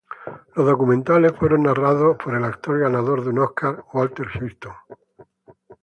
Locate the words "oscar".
3.37-3.85